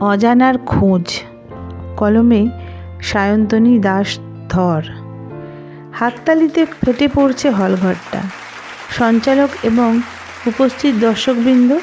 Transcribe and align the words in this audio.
অজানার 0.00 0.58
খোঁজ। 0.58 1.22
কলমে 1.96 2.48
সায়ন্তনী 3.02 3.78
দাস 3.78 4.18
ধর। 4.48 4.82
হাততালিতে 5.92 6.66
ফেটে 6.80 7.08
পড়ছে 7.08 7.50
হলঘরটা। 7.50 8.20
সঞ্চালক 8.90 9.50
এবং 9.62 10.00
উপস্থিত 10.46 10.94
দর্শকবৃন্দ, 10.94 11.78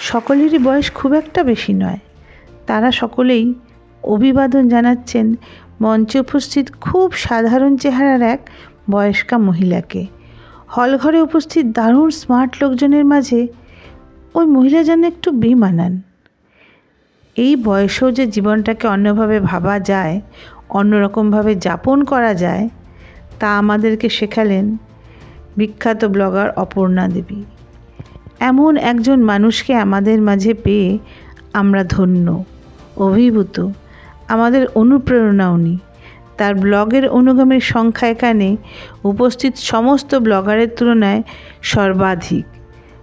সকলেরই 0.00 0.58
বয়স 0.58 0.92
খুব 0.94 1.12
একটা 1.12 1.42
বেশি 1.42 1.72
নয়। 1.72 1.98
তারা 2.66 2.92
সকলেই 2.92 3.54
অভিবাদন 4.04 4.68
জানাচ্ছেন 4.68 5.34
মঞ্চে 5.80 6.20
উপস্থিত 6.20 6.70
খুব 6.80 7.12
সাধারণ 7.12 7.76
চেহারার 7.76 8.22
এক 8.22 8.50
বয়স্কা 8.90 9.38
মহিলাকে। 9.38 10.06
হলঘরে 10.68 11.20
উপস্থিত 11.20 11.66
দারুণ 11.66 12.10
স্মার্ট 12.10 12.56
লোকজনের 12.62 13.04
মাঝে 13.04 13.48
ওই 14.34 14.46
মহিলা 14.46 14.82
যেন 14.82 15.04
একটু 15.04 15.30
বেমানান 15.30 16.02
এই 17.36 17.56
বয়সেও 17.56 18.10
যে 18.10 18.26
জীবনটাকে 18.26 18.88
অন্যভাবে 18.88 19.40
ভাবা 19.40 19.80
যায়, 19.80 20.20
অন্যরকমভাবে 20.68 21.54
যাপন 21.54 22.04
করা 22.04 22.34
যায়, 22.34 22.68
তা 23.38 23.58
আমাদেরকে 23.58 24.08
শেখালেন 24.08 24.78
বিখ্যাত 25.56 26.04
ব্লগার 26.04 26.50
অপর্ণা 26.50 27.08
দেবী। 27.08 27.44
এমন 28.40 28.76
একজন 28.76 29.22
মানুষকে 29.22 29.76
আমাদের 29.76 30.22
মাঝে 30.22 30.54
পেয়ে 30.54 30.98
আমরা 31.52 31.84
ধন্য, 31.84 32.44
অভিভূত, 32.96 33.56
আমাদের 34.28 34.66
অনুপ্রেরণা 34.74 35.50
উনি। 35.50 35.78
তার 36.36 36.54
ব্লগের 36.54 37.08
অনুগামীর 37.08 37.60
সংখ্যা 37.60 38.08
এখানে 38.08 38.56
উপস্থিত 39.04 39.56
সমস্ত 39.56 40.14
ব্লগারের 40.14 40.68
তুলনায় 40.76 41.22
সর্বাধিক। 41.62 42.44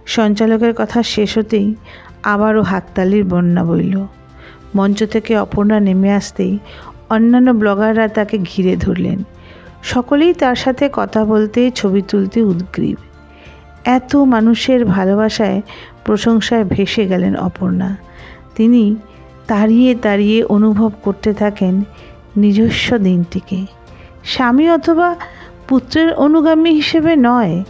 সঞ্চালকের 0.06 0.74
কথা 0.74 1.02
শেষ 1.02 1.38
হতেই 1.38 1.74
আবারও 2.22 2.62
হাততালির 2.62 3.24
বন্যা 3.24 3.64
বইল। 3.64 4.06
মঞ্চ 4.74 5.04
থেকে 5.04 5.36
অপর্ণা 5.36 5.80
নেমে 5.80 6.12
আসতেই 6.12 6.58
অন্যান্য 7.10 7.50
ব্লগাররা 7.50 8.08
তাকে 8.08 8.38
ঘিরে 8.38 8.76
ধরলেন। 8.76 9.22
সকলেই 9.82 10.34
তার 10.34 10.54
সাথে 10.54 10.90
কথা 10.92 11.24
বলতে, 11.24 11.70
ছবি 11.70 12.02
তুলতে 12.02 12.42
উদ্গ্রীব। 12.42 12.96
এত 13.84 14.16
মানুষের 14.16 14.84
ভালোবাসায়, 14.84 15.62
প্রশংসায় 16.04 16.64
ভেসে 16.64 17.06
গেলেন 17.06 17.36
অপর্ণা। 17.36 17.96
তিনি 18.56 18.96
তাড়িয়ে 19.46 19.94
তাড়িয়ে 19.94 20.44
অনুভব 20.44 20.92
করতে 21.02 21.32
থাকেন 21.32 21.82
নিজস্ব 22.36 22.98
দিনটিকে। 22.98 23.66
স্বামী 24.24 24.70
অথবা 24.70 25.16
পুত্রের 25.68 26.14
অনুগামী 26.14 26.70
হিসেবে 26.70 27.16
নয়, 27.16 27.64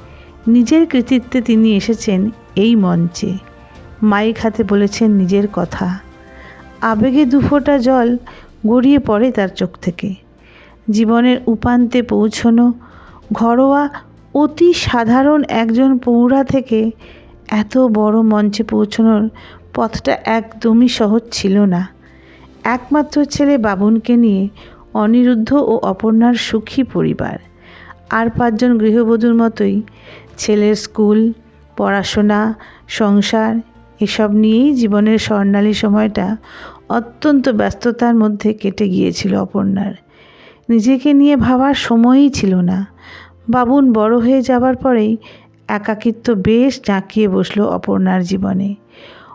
নিজের 0.48 0.86
কৃতিত্বে 0.86 1.40
তিনি 1.40 1.76
এসেছেন 1.76 2.30
এই 2.56 2.74
মঞ্চে। 2.74 3.32
মাইক 4.02 4.36
হাতে 4.42 4.64
বলেছেন 4.64 5.10
নিজের 5.10 5.48
কথা। 5.52 5.98
আবেগে 6.82 7.24
দুফোঁটা 7.24 7.78
জল 7.78 8.16
গড়িয়ে 8.66 8.98
পড়ে 8.98 9.32
তার 9.32 9.48
চোখ 9.48 9.70
থেকে। 9.82 10.14
জীবনের 10.90 11.38
উপান্তে 11.46 12.02
পৌঁছনো, 12.02 12.72
ঘরোয়া, 13.32 13.88
অতি 14.34 14.72
সাধারণ 14.72 15.44
একজন 15.48 15.98
পৌরা 15.98 16.44
থেকে 16.44 16.90
এত 17.48 17.78
বড় 17.78 18.22
মঞ্চে 18.22 18.62
পৌঁছানোর 18.62 19.28
পথটা 19.74 20.18
একদমই 20.24 20.88
সহজ 20.88 21.22
ছিল 21.32 21.58
না। 21.64 21.88
একমাত্র 22.64 23.24
ছেলে 23.24 23.58
বাবুনকে 23.58 24.16
নিয়ে 24.16 24.48
অনিরুদ্ধ 24.94 25.52
ও 25.52 25.76
অপর্ণার 25.76 26.34
সুখী 26.34 26.82
পরিবার। 26.82 27.38
আর 28.10 28.30
পাঁচজন 28.30 28.78
গৃহবধূর 28.78 29.34
মতোই 29.34 29.82
ছেলের 30.38 30.74
স্কুল, 30.74 31.32
পড়াশোনা, 31.76 32.54
সংসার 32.88 33.69
এসব 34.00 34.32
নিয়েই 34.32 34.74
জীবনের 34.74 35.18
স্বর্ণালী 35.18 35.72
সময়টা 35.72 36.36
অত্যন্ত 36.88 37.48
ব্যস্ততার 37.48 38.14
মধ্যে 38.14 38.52
কেটে 38.52 38.88
গিয়েছিল 38.88 39.36
অপর্ণার। 39.36 39.94
নিজেকে 40.68 41.12
নিয়ে 41.12 41.36
ভাবার 41.36 41.74
সময়ই 41.74 42.30
ছিল 42.30 42.54
না। 42.54 42.86
বাবুন 43.48 43.92
বড় 43.92 44.18
হয়ে 44.18 44.42
যাবার 44.42 44.76
পরেই 44.76 45.16
একাকিত্ব 45.68 46.34
বেশ 46.34 46.80
জাঁকিয়ে 46.86 47.28
বসল 47.28 47.62
অপর্ণার 47.62 48.24
জীবনে। 48.24 48.74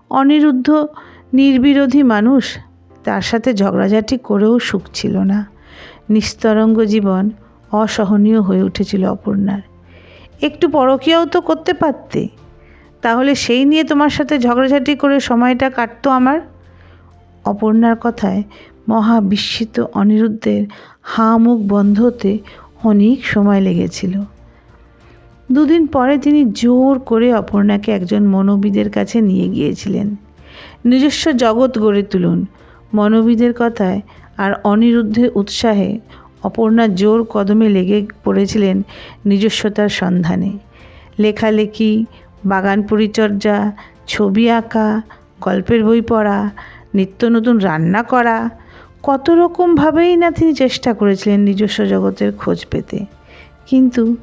অনিরুদ্ধ, 0.10 0.88
নির্বিরোধী 1.34 2.04
মানুষ, 2.04 2.58
তার 3.04 3.22
সাথে 3.22 3.54
ঝগড়াঝাটি 3.54 4.18
করেও 4.18 4.60
সুখ 4.60 4.82
ছিল 4.94 5.18
না। 5.18 5.46
নিস্তরঙ্গ 6.10 6.84
জীবন 6.84 7.30
অসহনীয় 7.72 8.42
হয়ে 8.42 8.64
উঠেছিল 8.64 9.06
অপর্ণার। 9.06 9.62
একটু 10.42 10.70
পরকীয়াও 10.70 11.26
তো 11.26 11.42
করতে 11.42 11.74
পারতে। 11.74 12.28
তাহলে 13.06 13.32
সেই 13.36 13.66
নিয়ে 13.66 13.84
তোমার 13.84 14.10
সাথে 14.10 14.40
ঝগড়াঝাটি 14.40 14.94
করে 14.96 15.20
সময়টা 15.20 15.68
কাটতো 15.70 16.08
আমার? 16.10 16.40
অপর্ণার 17.46 17.96
কথায় 18.02 18.44
মহা 18.90 19.18
বিস্মিত 19.22 19.76
অনিরুদ্ধের 19.94 20.64
হাঁ 21.02 21.38
মুখ 21.38 21.58
বন্ধ 21.68 22.02
হতে 22.02 22.32
অনেক 22.84 23.18
সময় 23.26 23.62
লেগেছিল। 23.62 24.14
দুদিন 25.52 25.84
পরে 25.88 26.18
তিনি 26.18 26.42
জোর 26.52 27.00
করে 27.00 27.34
অপর্ণাকে 27.34 27.90
একজন 27.92 28.24
মনোবিদের 28.28 28.90
কাছে 28.90 29.22
নিয়ে 29.22 29.48
গিয়েছিলেন। 29.48 30.16
নিজস্ব 30.86 31.32
জগৎ 31.32 31.74
গড়ে 31.80 32.04
তুলুন, 32.04 32.40
মনোবিদের 32.94 33.54
কথায় 33.60 34.00
আর 34.38 34.52
অনিরুদ্ধের 34.64 35.30
উৎসাহে 35.36 36.00
অপর্ণা 36.44 36.88
জোর 36.88 37.20
কদমে 37.30 37.70
লেগে 37.70 38.00
পড়েছিলেন 38.24 38.78
নিজস্বতার 39.26 39.90
সন্ধানে। 39.90 40.52
লেখালেখি 41.20 42.06
বাগান 42.46 42.84
পরিচর্যা, 42.84 43.72
ছবি 44.08 44.52
আঁকা, 44.52 45.02
গল্পের 45.42 45.86
বই 45.86 46.02
পড়া, 46.02 46.50
নিত্য 46.94 47.28
নতুন 47.28 47.58
রান্না 47.58 48.04
করা, 48.04 48.50
কত 49.04 49.30
রকমভাবেই 49.30 50.16
না 50.16 50.32
তিনি 50.32 50.54
চেষ্টা 50.54 50.94
করেছিলেন 50.94 51.40
নিজস্ব 51.40 51.86
জগতের 51.86 52.32
খোঁজ 52.34 52.66
পেতে। 52.72 53.06
কিন্তু 53.68 54.16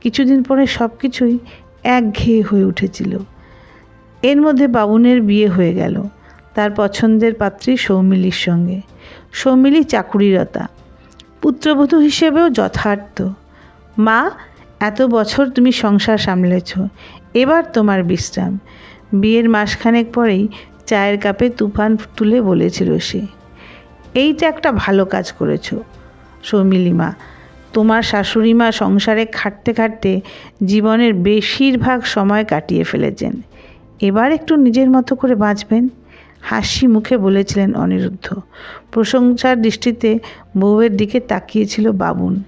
কিছুদিন 0.00 0.42
পরে 0.42 0.66
সব 0.66 0.90
কিছুই 1.00 1.38
একঘেয়ে 1.82 2.42
হয়ে 2.42 2.64
উঠেছিল। 2.64 3.18
এর 4.22 4.40
মধ্যে 4.40 4.66
বাবুনের 4.66 5.22
বিয়ে 5.22 5.48
হয়ে 5.48 5.74
গেল, 5.74 6.02
তার 6.54 6.70
পছন্দের 6.76 7.34
পাত্রী 7.34 7.76
সৌমিলির 7.76 8.30
সঙ্গে। 8.30 8.80
সৌমিলি 9.32 9.84
চাকুরিরতা, 9.84 10.66
পুত্রবধূ 11.42 11.98
হিসেবেও 11.98 12.50
যথার্থ। 12.50 13.22
মা, 13.98 14.30
এত 14.80 15.02
বছর 15.02 15.50
তুমি 15.50 15.72
সংসার 15.72 16.18
সামলেছ 16.18 16.78
এবার 17.34 17.62
তোমার 17.72 18.02
বিশ্রাম। 18.02 18.58
বিয়ের 19.12 19.48
মাসখানেক 19.48 20.12
পরেই 20.12 20.48
চায়ের 20.86 21.18
কাপে 21.18 21.50
তুফান 21.50 21.96
তুলে 22.16 22.40
বলেছিল 22.40 22.98
সে 22.98 23.26
এইটা 24.14 24.48
একটা 24.48 24.72
ভালো 24.72 25.04
কাজ 25.04 25.32
করেছ 25.32 25.74
সৌমিলিমা 26.42 27.14
তোমার 27.72 28.02
শাশুড়ি 28.02 28.54
মা 28.54 28.72
সংসারে 28.72 29.26
খাটতে 29.26 29.72
খাটতে 29.72 30.20
জীবনের 30.64 31.14
বেশিরভাগ 31.14 32.02
সময় 32.04 32.44
কাটিয়ে 32.44 32.84
ফেলেছেন। 32.84 33.42
এবার 34.00 34.32
একটু 34.32 34.56
নিজের 34.56 34.90
মতো 34.90 35.16
করে 35.16 35.34
বাঁচবেন? 35.34 35.88
হাসি 36.42 36.86
মুখে 36.86 37.16
বলেছিলেন 37.16 37.74
অনিরুদ্ধ। 37.74 38.40
প্রশংসার 38.92 39.62
দৃষ্টিতে 39.62 40.18
বউয়ের 40.56 40.96
দিকে 40.96 41.20
তাকিয়েছিল 41.20 41.92
বাবুন। 41.92 42.42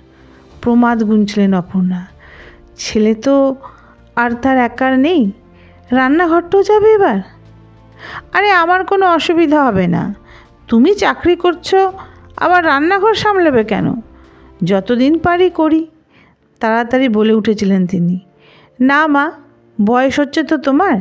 প্রমাদ 0.63 1.03
গুনছিলেন 1.03 1.55
অপর্ণা, 1.55 2.07
ছেলে 2.79 3.15
তো 3.15 3.57
আর 4.17 4.31
তার 4.31 4.59
একার 4.59 4.99
নেই? 4.99 5.33
রান্নাঘরটাও 5.91 6.63
যাবে 6.63 6.93
এবার? 6.93 7.21
আরে, 8.33 8.51
আমার 8.51 8.85
কোনো 8.85 9.07
অসুবিধা 9.07 9.65
হবে 9.65 9.87
না। 9.87 10.15
তুমি 10.69 10.95
চাকরি 10.95 11.37
করছ, 11.37 11.75
আবার 12.37 12.67
রান্নাঘর 12.67 13.15
সামলাবে 13.15 13.65
কেন? 13.65 13.95
যতদিন 14.65 15.19
পারি 15.19 15.51
করি। 15.51 15.87
তাড়াতাড়ি 16.61 17.09
বলে 17.09 17.33
উঠেছিলেন 17.33 17.87
তিনি। 17.87 18.19
না 18.81 19.07
মা, 19.07 19.33
বয়স 19.85 20.21
হচ্ছে 20.21 20.43
তো 20.43 20.57
তোমার। 20.57 20.97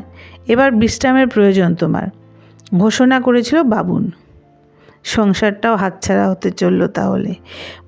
এবার 0.48 0.72
বিশ্রামের 0.72 1.28
প্রয়োজন 1.28 1.76
তোমার। 1.76 2.08
ঘোষণা 2.78 3.20
করেছিল 3.20 3.64
বাবুন। 3.64 4.12
সংসারটাও 5.04 5.76
হাতছাড়া 5.76 6.30
হতে 6.30 6.52
চলল 6.52 6.88
তাহলে। 6.88 7.36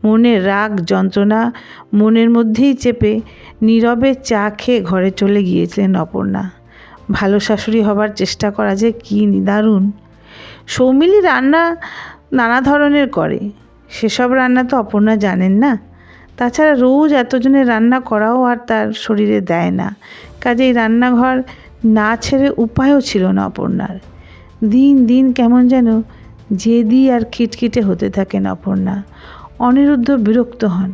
মনের 0.03 0.47
রাগ, 0.47 0.81
যন্ত্রণা 0.81 1.51
মনের 1.93 2.29
মধ্যেই 2.29 2.73
চেপে 2.73 3.21
নীরবে 3.61 4.13
চা 4.13 4.49
খেয়ে 4.49 4.81
ঘরে 4.81 5.11
চলে 5.11 5.43
গিয়েছিলেন 5.43 5.95
অপর্ণা। 5.95 6.51
ভালো 7.11 7.39
শাশুড়ি 7.39 7.81
হবার 7.81 8.09
চেষ্টা 8.15 8.51
করা 8.51 8.75
যে 8.75 8.91
কী 8.91 9.25
নিদারুণ। 9.25 9.91
সৌমিলি 10.67 11.21
রান্না 11.21 11.75
নানা 12.31 12.61
ধরনের 12.61 13.09
করে। 13.09 13.39
সেসব 13.89 14.31
রান্না 14.31 14.63
তো 14.63 14.77
অপর্ণা 14.77 15.15
জানেন 15.15 15.51
না। 15.51 15.77
তাছাড়া 16.37 16.73
রোজ 16.73 17.13
এতজনের 17.13 17.67
রান্না 17.67 17.99
করাও 17.99 18.43
আর 18.43 18.57
তার 18.67 18.93
শরীরে 18.93 19.41
দেয় 19.41 19.71
না। 19.71 19.95
কাজেই 20.41 20.73
রান্নাঘর 20.73 21.41
না 21.85 22.17
ছেড়ে 22.21 22.51
উপায়ও 22.57 23.01
ছিল 23.01 23.27
না 23.27 23.45
অপর্ণার। 23.45 23.99
দিন 24.69 25.05
দিন 25.05 25.33
কেমন 25.33 25.67
যেন 25.67 26.01
জেদি 26.61 27.01
আর 27.15 27.23
খিটখিটে 27.33 27.81
হতে 27.81 28.07
থাকেন 28.09 28.43
অপর্ণা। 28.55 28.95
অনিরুদ্ধ 29.67 30.09
বিরক্ত 30.25 30.61
হন। 30.75 30.91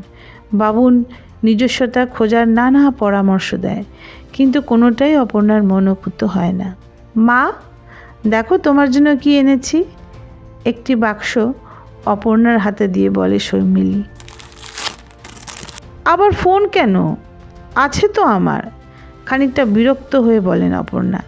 বাবুন 0.53 0.95
নিজস্বতা 1.43 2.01
খোঁজার 2.05 2.45
নানা 2.57 2.83
পরামর্শ 3.01 3.49
দেয়, 3.65 3.83
কিন্তু 4.33 4.57
কোনোটাই 4.61 5.13
অপর্ণার 5.17 5.61
মনোপুত 5.63 6.19
হয় 6.33 6.53
না। 6.61 6.69
মা, 7.27 7.41
দেখো 8.33 8.53
তোমার 8.57 8.87
জন্য 8.91 9.09
কি 9.21 9.29
এনেছি? 9.41 9.77
একটি 10.65 10.91
বাক্স 11.03 11.31
অপর্ণার 12.13 12.57
হাতে 12.65 12.85
দিয়ে 12.87 13.09
বলে 13.09 13.37
সৌমিলি 13.49 14.01
আবার 16.05 16.31
ফোন 16.31 16.61
কেন? 16.67 16.95
আছে 17.85 18.05
তো 18.15 18.21
আমার। 18.37 18.63
খানিকটা 19.25 19.63
বিরক্ত 19.75 20.13
হয়ে 20.15 20.39
বলেন 20.39 20.71
অপর্ণা। 20.83 21.21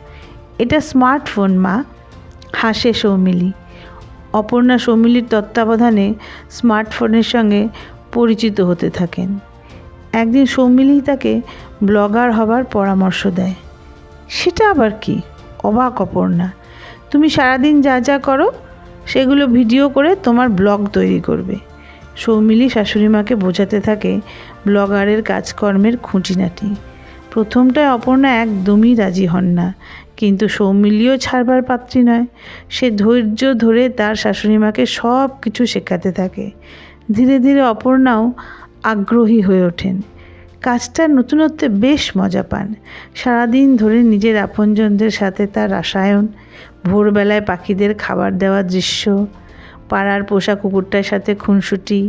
এটা 0.64 0.80
স্মার্টফোন, 0.90 1.52
মা, 1.66 1.76
হাসে 2.62 2.92
সৌমিলি 2.94 3.50
অপর্ণা 4.34 4.78
সৌমিলির 4.78 5.24
তত্ত্বাবধানে 5.30 6.14
স্মার্টফোনের 6.52 7.24
সঙ্গে 7.24 7.68
পরিচিত 8.14 8.62
হতে 8.62 8.90
থাকেন। 8.90 9.40
একদিন 10.14 10.46
সৌমিলি 10.46 11.02
তাকে 11.02 11.42
ব্লগার 11.84 12.32
হবার 12.32 12.64
পরামর্শ 12.64 13.28
দেয়। 13.28 13.54
সেটা 14.30 14.70
আবার 14.70 14.92
কি? 15.02 15.22
অবাক 15.64 16.02
অপর্ণা। 16.02 16.52
তুমি 17.12 17.30
সারাদিন 17.30 17.82
যা 17.82 18.00
যা 18.00 18.18
করো, 18.18 18.52
সেগুলো 19.06 19.48
ভিডিও 19.48 19.90
করে 19.90 20.16
তোমার 20.16 20.50
ব্লগ 20.50 20.88
তৈরি 20.88 21.20
করবে। 21.20 21.56
সৌমিলি 22.18 22.70
শাশুড়িমাকে 22.70 23.36
বোঝাতে 23.36 23.80
থাকে 23.80 24.22
ব্লগারের 24.66 25.24
কাজকর্মের 25.24 25.98
খুঁটিনাটি। 25.98 26.76
প্রথমটায় 27.32 27.92
অপর্ণা 27.92 28.30
একদমই 28.30 28.96
রাজি 28.96 29.26
হন 29.26 29.44
না। 29.44 29.74
কিন্তু 30.22 30.46
সৌমিলিও 30.48 31.18
ছাড়বার 31.18 31.62
পাত্রী 31.62 32.00
নয়। 32.04 32.26
সে 32.70 32.88
ধৈর্য 32.92 33.42
ধরে 33.54 33.84
তার 33.90 34.16
শাশুড়িমাকে 34.16 34.84
সব 35.00 35.30
কিছু 35.42 35.62
শেখাতে 35.66 36.12
থাকে। 36.12 36.46
ধীরে 37.12 37.36
ধীরে 37.40 37.62
অপর্ণাও 37.62 38.24
আগ্রহী 38.84 39.42
হয়ে 39.42 39.64
ওঠেন। 39.66 39.96
কাজটার 40.62 41.10
নতুনত্বে 41.10 41.68
বেশ 41.84 42.04
মজা 42.18 42.44
পান। 42.44 42.68
সারাদিন 43.16 43.68
ধরে 43.76 44.00
নিজের 44.04 44.36
আপনজনদের 44.38 45.12
সাথে 45.12 45.44
তার 45.48 45.72
রাসায়ন, 45.72 46.28
ভোরবেলায় 46.86 47.42
পাখিদের 47.42 47.92
খাবার 47.94 48.32
দেওয়ার 48.38 48.66
দৃশ্য, 48.68 49.04
পাড়ার 49.90 50.22
পোষা 50.24 50.56
কুকুরটার 50.56 51.04
সাথে 51.04 51.32
খুনসুটি, 51.36 52.02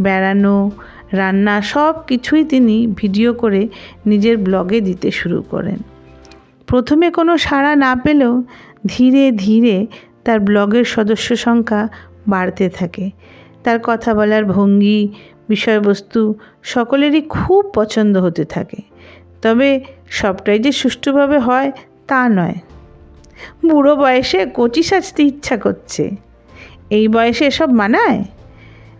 বেড়ানো, 0.00 0.70
রান্না 1.12 1.62
সব 1.62 1.94
কিছুই 2.06 2.42
তিনি 2.44 2.76
ভিডিও 2.96 3.30
করে 3.32 3.68
নিজের 4.06 4.36
ব্লগে 4.36 4.78
দিতে 4.80 5.08
শুরু 5.10 5.42
করেন। 5.50 5.93
প্রথমে 6.66 7.10
কোনো 7.10 7.38
সাড়া 7.38 7.76
না 7.76 7.96
পেলেও 8.04 8.42
ধীরে 8.86 9.30
ধীরে 9.30 9.86
তার 10.24 10.40
ব্লগের 10.40 10.84
সদস্য 10.84 11.36
সংখ্যা 11.36 11.88
বাড়তে 12.28 12.68
থাকে। 12.68 13.10
তার 13.64 13.78
কথা 13.82 14.14
বলার 14.14 14.44
ভঙ্গি, 14.44 15.08
বিষয়বস্তু 15.48 16.34
সকলেরই 16.62 17.20
খুব 17.20 17.70
পছন্দ 17.74 18.16
হতে 18.16 18.44
থাকে। 18.44 18.76
তবে 19.42 19.84
সবটাই 20.10 20.58
যে 20.58 20.72
সুষ্ঠুভাবে 20.72 21.38
হয় 21.38 21.72
তা 22.08 22.28
নয়। 22.28 22.54
বুড়ো 23.66 23.96
বয়সে 23.96 24.46
কচি 24.54 24.82
সাজতে 24.82 25.22
ইচ্ছা 25.22 25.56
করছে। 25.56 26.10
এই 26.90 27.08
বয়সে 27.08 27.46
এসব 27.46 27.72
মানায়? 27.72 28.24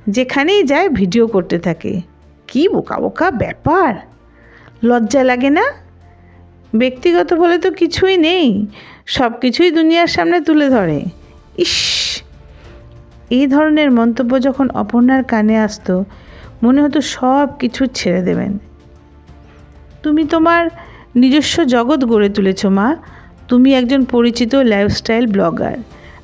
যেখানেই 0.08 0.62
যায় 0.62 0.88
ভিডিও 0.88 1.26
করতে 1.26 1.58
থাকে। 1.58 2.00
কি 2.46 2.68
বোকা 2.68 3.00
বোকা 3.00 3.30
ব্যাপার? 3.30 3.94
লজ্জা 4.82 5.24
লাগে 5.24 5.50
না? 5.50 5.83
ব্যক্তিগত 6.74 7.34
বলে 7.34 7.58
তো 7.58 7.70
কিছুই 7.70 8.16
নেই। 8.16 8.66
সব 9.06 9.32
কিছুই 9.40 9.70
দুনিয়ার 9.70 10.06
সামনে 10.06 10.40
তুলে 10.40 10.68
ধরে। 10.68 11.02
ইস! 11.58 11.68
এই 13.30 13.46
ধরনের 13.46 13.90
মন্তব্য 13.90 14.42
যখন 14.42 14.70
অপর্ণার 14.70 15.24
কানে 15.24 15.58
আসতো, 15.58 16.04
মনে 16.62 16.82
হতো 16.82 17.00
সব 17.00 17.48
কিছু 17.58 17.86
ছেড়ে 17.86 18.22
দেবেন। 18.22 18.58
তুমি 20.02 20.24
তোমার 20.24 20.70
নিজস্ব 21.16 21.64
জগৎ 21.64 22.04
গড়ে 22.04 22.28
তুলেছ, 22.28 22.66
মা। 22.66 22.96
তুমি 23.48 23.74
একজন 23.74 24.04
পরিচিত 24.04 24.54
লাইফস্টাইল 24.54 25.26
ব্লগার 25.26 25.76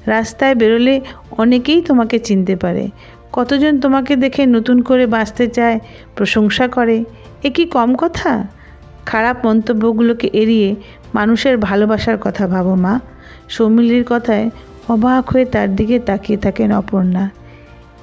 রাস্তায় 0.06 0.54
বেরোলে 0.54 1.00
অনেকেই 1.30 1.82
তোমাকে 1.82 2.18
চিনতে 2.18 2.56
পারে। 2.56 2.88
কতজন 3.32 3.80
তোমাকে 3.80 4.16
দেখে 4.16 4.46
নতুন 4.46 4.82
করে 4.82 5.06
বাঁচতে 5.06 5.46
চায়, 5.46 5.80
প্রশংসা 6.16 6.68
করে। 6.68 7.04
এ 7.44 7.50
কি 7.50 7.64
কম 7.64 7.96
কথা? 7.96 8.46
খারাপ 9.06 9.46
মন্তব্যগুলোকে 9.46 10.30
এড়িয়ে 10.32 10.76
মানুষের 11.14 11.58
ভালোবাসার 11.58 12.18
কথা 12.20 12.46
ভাবো 12.46 12.74
মা। 12.74 13.00
সৌমিলির 13.48 14.04
কথায় 14.08 14.50
অবাক 14.88 15.30
হয়ে 15.30 15.44
তার 15.44 15.76
দিকে 15.76 15.98
তাকিয়ে 15.98 16.38
থাকেন 16.38 16.72
অপর্ণা। 16.72 17.30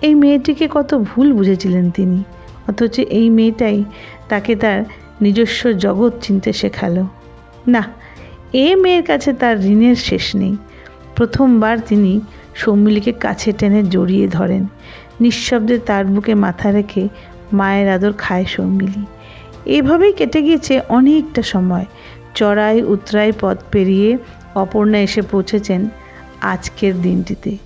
এই 0.01 0.15
মেয়েটিকে 0.15 0.67
কত 0.71 0.95
ভুল 0.95 1.33
বুঝেছিলেন 1.33 1.91
তিনি, 1.91 2.23
অথচ 2.67 2.99
এই 2.99 3.29
মেয়েটাই 3.29 3.83
তাকে 4.29 4.55
তার 4.55 4.83
নিজস্ব 5.21 5.71
জগৎ 5.71 6.13
চিনতে 6.21 6.53
শেখালো। 6.53 7.07
না, 7.67 7.83
এ 8.53 8.75
মেয়ের 8.75 9.03
কাছে 9.03 9.33
তার 9.33 9.65
ঋণের 9.65 9.95
শেষ 9.95 10.35
নেই। 10.35 10.57
প্রথমবার 11.15 11.77
তিনি 11.79 12.21
সৌমিলিকে 12.55 13.11
কাছে 13.11 13.51
টেনে 13.51 13.83
জড়িয়ে 13.83 14.27
ধরেন। 14.27 14.67
নিঃশব্দে 15.21 15.79
তার 15.79 16.05
বুকে 16.05 16.33
মাথা 16.35 16.71
রেখে 16.71 17.07
মায়ের 17.53 17.89
আদর 17.89 18.13
খায় 18.17 18.45
সৌমিলি 18.45 19.01
এভাবেই 19.69 20.13
কেটে 20.13 20.41
গিয়েছে 20.41 20.81
অনেকটা 20.89 21.41
সময়। 21.41 21.85
চড়াই 22.35 22.83
উতরাই 22.83 23.31
পথ 23.41 23.57
পেরিয়ে 23.71 24.17
অপর্ণা 24.55 24.99
এসে 24.99 25.21
পৌঁছেছেন 25.21 25.89
আজকের 26.41 27.01
দিনটিতে। 27.01 27.57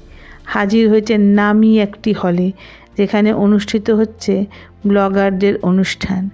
হাজির 0.45 0.89
হয়েছেন 0.89 1.21
নামি 1.21 1.79
একটি 1.81 2.13
হলে, 2.13 2.51
যেখানে 2.97 3.33
অনুষ্ঠিত 3.33 3.89
হচ্ছে 3.89 4.45
ব্লগারদের 4.85 5.55
অনুষ্ঠান। 5.61 6.29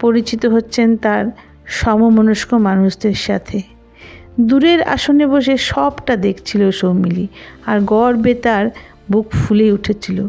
পরিচিত 0.00 0.46
হচ্ছেন 0.46 0.96
তার 0.96 1.24
সমমনস্ক 1.66 2.54
মানুষদের 2.54 3.14
সাথে। 3.14 3.62
দূরের 4.40 4.82
আসনে 4.82 5.26
বসে 5.26 5.56
সবটা 5.56 6.16
দেখছিল 6.16 6.70
সৌমিলি 6.70 7.26
আর 7.66 7.80
গর্বে 7.80 8.34
তার 8.34 8.70
বুক 9.12 9.30
ফুলে 9.30 9.72
উঠেছিল। 9.72 10.28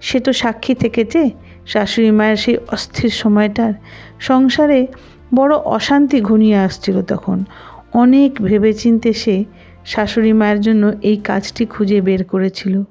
সে 0.00 0.20
তো 0.20 0.32
সাক্ষী 0.32 0.74
থেকেছে 0.74 1.30
শাশুড়ি 1.68 2.10
মায়ের 2.10 2.36
সেই 2.36 2.56
অস্থির 2.72 3.10
সময়টার 3.10 3.72
সংসারে 4.20 4.86
বড় 5.34 5.56
অশান্তি 5.56 6.20
ঘনিয়ে 6.20 6.56
আসছিল 6.56 7.02
তখন। 7.02 7.44
অনেক 7.92 8.30
ভেবেচিন্তে 8.42 9.12
সে 9.12 9.44
শাশুড়ি 9.86 10.32
মায়ের 10.32 10.60
জন্য 10.60 10.92
এই 11.02 11.16
কাজটি 11.16 11.66
খুঁজে 11.66 12.00
বের 12.00 12.24
করেছিল। 12.24 12.82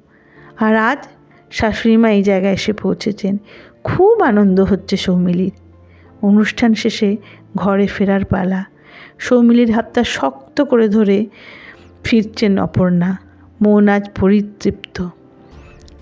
আর 0.60 0.76
আজ 0.76 1.00
শাশুড়ি 1.50 1.96
মা 1.96 2.10
এই 2.10 2.22
জায়গায় 2.22 2.52
এসে 2.52 2.72
পৌঁছেছেন। 2.72 3.38
খুব 3.84 4.22
আনন্দ 4.22 4.60
হচ্ছে 4.60 4.96
সৌমিলির। 4.96 5.52
অনুষ্ঠান 6.22 6.74
শেষে 6.74 7.16
ঘরে 7.56 7.86
ফেরার 7.86 8.24
পালা। 8.24 8.64
সৌমিলির 9.18 9.70
হাতটা 9.70 10.04
শক্ত 10.04 10.56
করে 10.60 10.88
ধরে 10.88 11.26
ফিরছেন 12.04 12.58
অপর্ণা। 12.58 13.10
মন 13.62 13.88
আজ 13.88 14.04
পরিতৃপ্ত। 14.20 14.96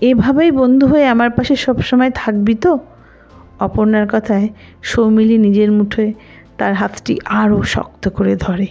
এভাবেই 0.01 0.51
বন্ধু 0.51 0.87
হয়ে 0.87 1.05
আমার 1.07 1.29
পাশে 1.29 1.55
সবসময় 1.55 2.11
থাকবি 2.15 2.55
তো? 2.55 2.79
অপর্ণার 3.59 4.07
কথায় 4.11 4.47
সৌমিলি 4.83 5.37
নিজের 5.37 5.71
মুঠোয় 5.71 6.13
তার 6.57 6.73
হাতটি 6.73 7.19
আরও 7.25 7.63
শক্ত 7.63 8.09
করে 8.09 8.35
ধরে। 8.35 8.67